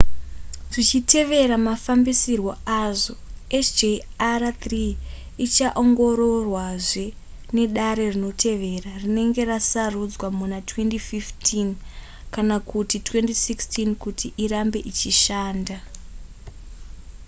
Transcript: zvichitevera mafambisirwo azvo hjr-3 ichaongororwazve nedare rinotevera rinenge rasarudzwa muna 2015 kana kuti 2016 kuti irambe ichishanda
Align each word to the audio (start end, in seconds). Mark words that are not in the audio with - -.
zvichitevera 0.73 1.55
mafambisirwo 1.67 2.51
azvo 2.83 3.15
hjr-3 3.65 4.65
ichaongororwazve 5.45 7.05
nedare 7.55 8.05
rinotevera 8.13 8.91
rinenge 9.03 9.43
rasarudzwa 9.51 10.27
muna 10.39 10.57
2015 10.71 11.73
kana 12.33 12.55
kuti 12.69 12.95
2016 13.07 13.93
kuti 14.03 14.27
irambe 14.43 14.79
ichishanda 14.91 15.77